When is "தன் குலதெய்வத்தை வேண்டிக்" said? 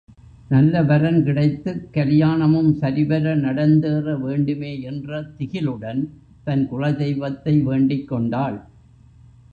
6.43-8.07